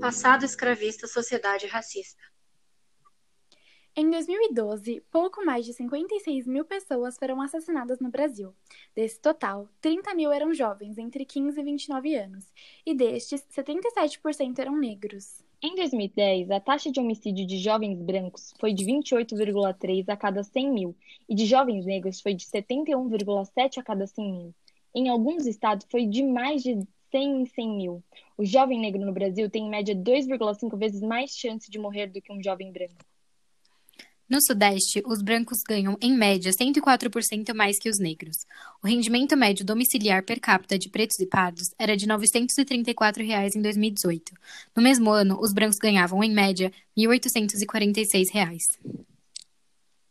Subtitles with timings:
[0.00, 2.22] Passado escravista, sociedade racista.
[3.96, 8.54] Em 2012, pouco mais de 56 mil pessoas foram assassinadas no Brasil.
[8.94, 12.52] Desse total, 30 mil eram jovens entre 15 e 29 anos,
[12.86, 15.45] e destes, 77% eram negros.
[15.62, 20.70] Em 2010, a taxa de homicídio de jovens brancos foi de 28,3 a cada 100
[20.70, 20.94] mil,
[21.26, 24.54] e de jovens negros foi de 71,7 a cada 100 mil.
[24.94, 28.04] Em alguns estados, foi de mais de 100 em 100 mil.
[28.36, 32.20] O jovem negro no Brasil tem em média 2,5 vezes mais chance de morrer do
[32.20, 33.04] que um jovem branco.
[34.28, 38.38] No Sudeste, os brancos ganham, em média, 104% mais que os negros.
[38.82, 43.62] O rendimento médio domiciliar per capita de pretos e pardos era de 934 reais em
[43.62, 44.32] 2018.
[44.74, 48.64] No mesmo ano, os brancos ganhavam, em média, 1.846 reais.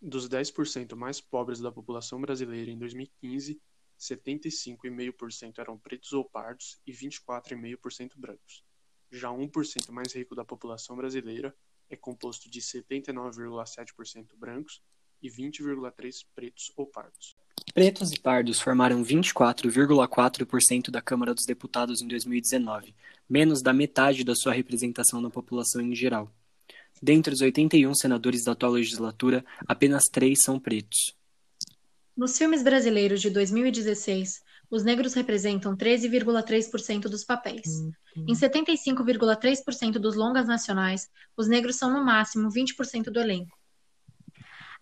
[0.00, 3.60] Dos 10% mais pobres da população brasileira em 2015,
[3.98, 8.62] 75,5% eram pretos ou pardos e 24,5% brancos.
[9.10, 11.52] Já 1% mais rico da população brasileira
[11.90, 14.82] é composto de 79,7% brancos
[15.22, 17.36] e 20,3% pretos ou pardos.
[17.74, 22.94] Pretos e pardos formaram 24,4% da Câmara dos Deputados em 2019,
[23.28, 26.30] menos da metade da sua representação na população em geral.
[27.02, 31.14] Dentre os 81 senadores da atual legislatura, apenas três são pretos.
[32.16, 37.66] Nos filmes brasileiros de 2016, os negros representam 13,3% dos papéis.
[38.16, 43.56] Em 75,3% dos longas nacionais, os negros são no máximo 20% do elenco.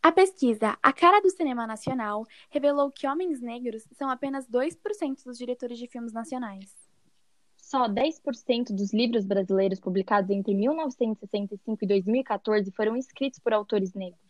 [0.03, 5.39] A pesquisa A Cara do Cinema Nacional revelou que homens negros são apenas 2% dos
[5.39, 6.71] diretores de filmes nacionais.
[7.57, 14.24] Só 10% dos livros brasileiros publicados entre 1965 e 2014 foram escritos por autores negros.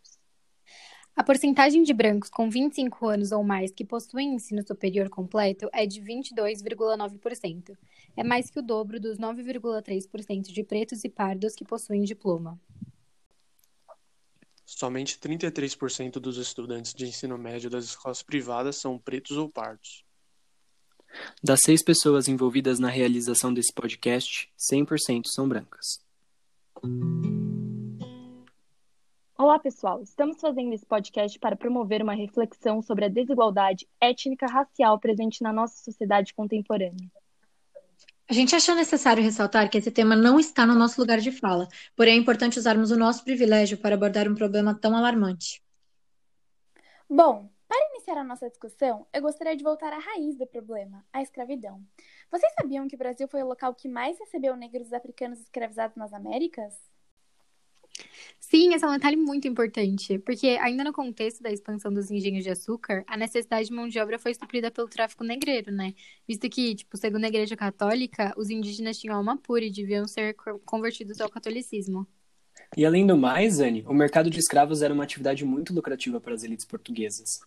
[1.17, 5.87] A porcentagem de brancos com 25 anos ou mais que possuem ensino superior completo é
[5.87, 7.77] de 22,9%.
[8.17, 12.61] É mais que o dobro dos 9,3% de pretos e pardos que possuem diploma.
[14.67, 20.05] Somente 33% dos estudantes de ensino médio das escolas privadas são pretos ou pardos.
[21.41, 26.03] Das seis pessoas envolvidas na realização desse podcast, 100% são brancas.
[29.37, 30.01] Olá, pessoal!
[30.01, 35.53] Estamos fazendo esse podcast para promover uma reflexão sobre a desigualdade étnica racial presente na
[35.53, 37.11] nossa sociedade contemporânea.
[38.31, 41.67] A gente achou necessário ressaltar que esse tema não está no nosso lugar de fala,
[41.97, 45.61] porém é importante usarmos o nosso privilégio para abordar um problema tão alarmante.
[47.11, 51.21] Bom, para iniciar a nossa discussão, eu gostaria de voltar à raiz do problema, a
[51.21, 51.83] escravidão.
[52.31, 56.13] Vocês sabiam que o Brasil foi o local que mais recebeu negros africanos escravizados nas
[56.13, 56.73] Américas?
[58.55, 62.45] Sim, esse é um detalhe muito importante, porque ainda no contexto da expansão dos engenhos
[62.45, 65.93] de açúcar, a necessidade de mão de obra foi suprida pelo tráfico negreiro, né?
[66.25, 70.37] Visto que, tipo, segundo a Igreja Católica, os indígenas tinham alma pura e deviam ser
[70.65, 72.07] convertidos ao catolicismo.
[72.77, 76.35] E além do mais, Anne, o mercado de escravos era uma atividade muito lucrativa para
[76.35, 77.41] as elites portuguesas.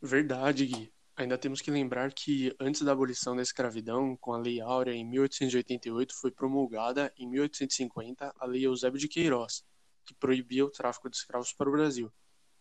[0.00, 0.92] Verdade, Gui.
[1.16, 5.04] Ainda temos que lembrar que, antes da abolição da escravidão, com a Lei Áurea em
[5.04, 9.64] 1888, foi promulgada, em 1850, a Lei Eusébio de Queiroz,
[10.06, 12.10] que proibia o tráfico de escravos para o Brasil.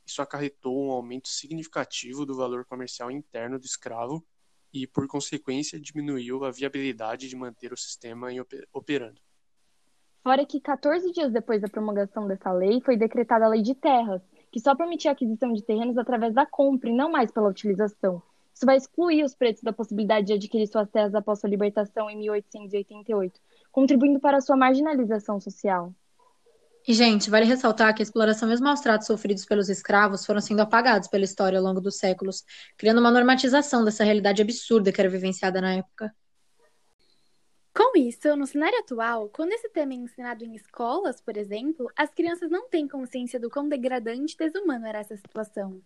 [0.05, 4.25] Isso acarretou um aumento significativo do valor comercial interno do escravo
[4.73, 8.27] e, por consequência, diminuiu a viabilidade de manter o sistema
[8.73, 9.21] operando.
[10.21, 14.21] Fora que, 14 dias depois da promulgação dessa lei, foi decretada a Lei de Terras,
[14.51, 18.21] que só permitia a aquisição de terrenos através da compra e não mais pela utilização.
[18.53, 22.17] Isso vai excluir os pretos da possibilidade de adquirir suas terras após sua libertação em
[22.17, 23.39] 1888,
[23.71, 25.93] contribuindo para sua marginalização social.
[26.87, 30.39] E, gente, vale ressaltar que a exploração e os maus tratos sofridos pelos escravos foram
[30.39, 32.43] sendo apagados pela história ao longo dos séculos,
[32.77, 36.13] criando uma normatização dessa realidade absurda que era vivenciada na época.
[37.73, 42.13] Com isso, no cenário atual, quando esse tema é ensinado em escolas, por exemplo, as
[42.13, 45.81] crianças não têm consciência do quão degradante e desumano era essa situação.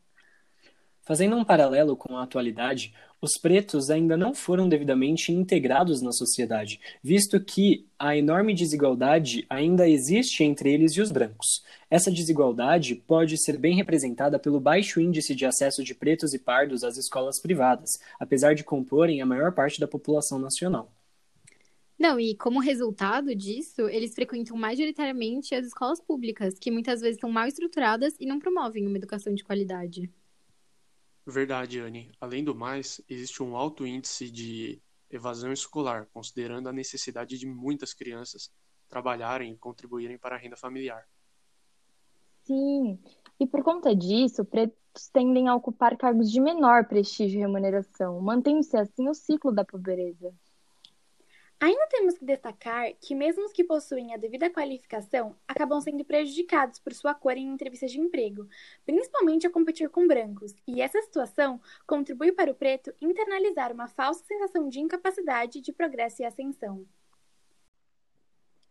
[1.10, 6.80] Fazendo um paralelo com a atualidade, os pretos ainda não foram devidamente integrados na sociedade,
[7.02, 11.64] visto que a enorme desigualdade ainda existe entre eles e os brancos.
[11.90, 16.84] Essa desigualdade pode ser bem representada pelo baixo índice de acesso de pretos e pardos
[16.84, 17.90] às escolas privadas,
[18.20, 20.94] apesar de comporem a maior parte da população nacional.
[21.98, 27.32] Não, e como resultado disso, eles frequentam majoritariamente as escolas públicas, que muitas vezes são
[27.32, 30.08] mal estruturadas e não promovem uma educação de qualidade.
[31.30, 32.12] Verdade, Anne.
[32.20, 37.94] Além do mais, existe um alto índice de evasão escolar, considerando a necessidade de muitas
[37.94, 38.52] crianças
[38.88, 41.08] trabalharem e contribuírem para a renda familiar.
[42.44, 43.00] Sim,
[43.40, 48.76] E por conta disso, pretos tendem a ocupar cargos de menor prestígio e remuneração, mantendo-se
[48.76, 50.34] assim o ciclo da pobreza.
[51.62, 56.80] Ainda temos que destacar que, mesmo os que possuem a devida qualificação, acabam sendo prejudicados
[56.80, 58.48] por sua cor em entrevistas de emprego,
[58.86, 64.24] principalmente ao competir com brancos, e essa situação contribui para o preto internalizar uma falsa
[64.24, 66.86] sensação de incapacidade de progresso e ascensão.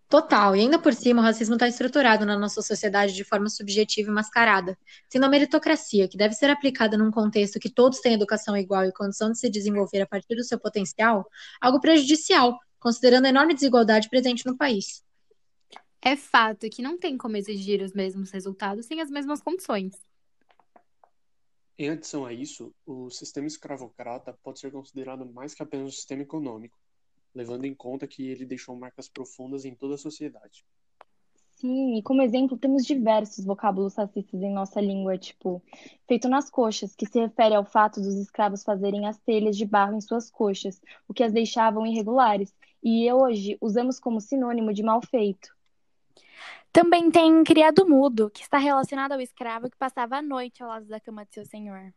[0.09, 4.09] Total, e ainda por cima, o racismo está estruturado na nossa sociedade de forma subjetiva
[4.09, 8.57] e mascarada, sendo a meritocracia, que deve ser aplicada num contexto que todos têm educação
[8.57, 11.29] igual e condição de se desenvolver a partir do seu potencial,
[11.61, 15.05] algo prejudicial considerando a enorme desigualdade presente no país.
[16.01, 19.95] É fato que não tem como exigir os mesmos resultados sem as mesmas condições.
[21.77, 26.23] Em adição a isso, o sistema escravocrata pode ser considerado mais que apenas um sistema
[26.23, 26.77] econômico,
[27.35, 30.65] levando em conta que ele deixou marcas profundas em toda a sociedade.
[31.55, 35.61] Sim, e como exemplo, temos diversos vocábulos racistas em nossa língua, tipo,
[36.07, 39.97] feito nas coxas, que se refere ao fato dos escravos fazerem as telhas de barro
[39.97, 45.01] em suas coxas, o que as deixavam irregulares, e hoje usamos como sinônimo de mal
[45.03, 45.57] feito.
[46.73, 50.87] Também tem criado mudo, que está relacionado ao escravo que passava a noite ao lado
[50.87, 51.93] da cama de seu senhor.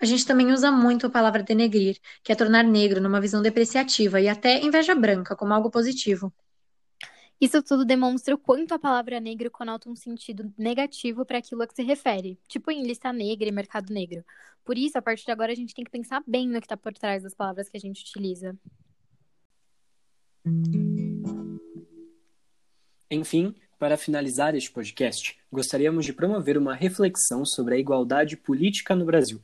[0.00, 4.20] A gente também usa muito a palavra denegrir, que é tornar negro numa visão depreciativa
[4.20, 6.32] e até inveja branca como algo positivo.
[7.40, 11.66] Isso tudo demonstra o quanto a palavra negro conota um sentido negativo para aquilo a
[11.66, 14.24] que se refere, tipo em lista negra e mercado negro.
[14.64, 16.76] Por isso, a partir de agora, a gente tem que pensar bem no que está
[16.76, 18.56] por trás das palavras que a gente utiliza.
[23.10, 29.04] Enfim, para finalizar este podcast, gostaríamos de promover uma reflexão sobre a igualdade política no
[29.04, 29.40] Brasil.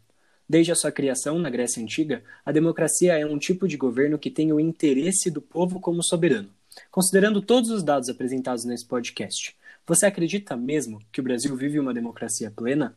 [0.48, 4.30] Desde a sua criação na Grécia Antiga, a democracia é um tipo de governo que
[4.30, 6.50] tem o interesse do povo como soberano.
[6.90, 9.56] Considerando todos os dados apresentados nesse podcast,
[9.86, 12.96] você acredita mesmo que o Brasil vive uma democracia plena?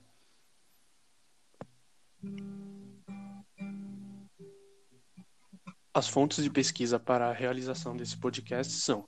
[5.96, 9.08] As fontes de pesquisa para a realização desse podcast são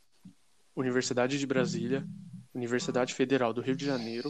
[0.75, 2.07] Universidade de Brasília,
[2.53, 4.29] Universidade Federal do Rio de Janeiro,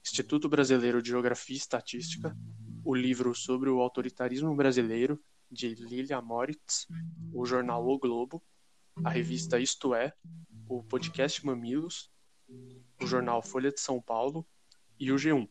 [0.00, 2.36] Instituto Brasileiro de Geografia e Estatística,
[2.84, 5.20] o livro sobre o autoritarismo brasileiro,
[5.50, 6.86] de Lilia Moritz,
[7.34, 8.40] o jornal O Globo,
[9.02, 10.12] a revista Isto É,
[10.68, 12.12] o podcast Mamilos,
[13.00, 14.46] o jornal Folha de São Paulo
[15.00, 15.48] e o G1.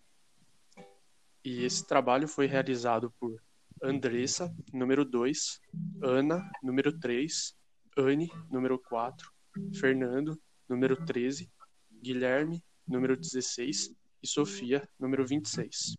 [1.44, 3.44] E esse trabalho foi realizado por
[3.84, 5.60] Andressa, número 2,
[6.04, 7.56] Ana, número 3,
[7.98, 9.32] Anne, número 4,
[9.80, 10.40] Fernando,
[10.70, 11.52] número 13,
[12.02, 15.96] Guilherme, número 16 e Sofia, número 26.